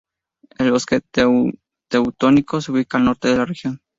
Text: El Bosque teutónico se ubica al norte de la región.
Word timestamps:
El 0.57 0.71
Bosque 0.71 0.99
teutónico 1.87 2.59
se 2.59 2.71
ubica 2.71 2.97
al 2.97 3.03
norte 3.05 3.27
de 3.27 3.37
la 3.37 3.45
región. 3.45 3.83